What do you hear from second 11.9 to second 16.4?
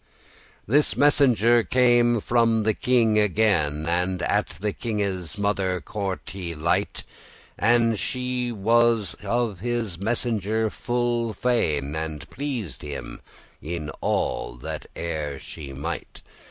*glad And pleased him in all that e'er she might.